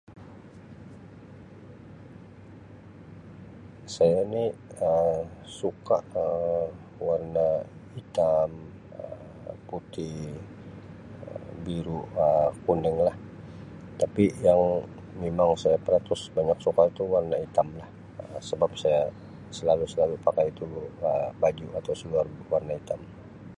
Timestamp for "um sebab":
18.21-18.71